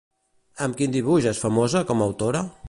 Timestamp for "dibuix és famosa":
0.95-1.85